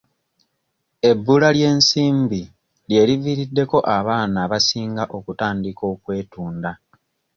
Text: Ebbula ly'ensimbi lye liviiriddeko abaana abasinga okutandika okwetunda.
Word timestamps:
Ebbula 1.09 1.49
ly'ensimbi 1.57 2.41
lye 2.89 3.01
liviiriddeko 3.09 3.77
abaana 3.97 4.37
abasinga 4.45 5.03
okutandika 5.17 5.83
okwetunda. 5.93 6.71